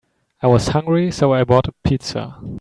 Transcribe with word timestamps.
I 0.41 0.47
was 0.47 0.69
hungry, 0.69 1.11
so 1.11 1.31
I 1.31 1.43
bought 1.43 1.67
a 1.67 1.73
pizza. 1.83 2.39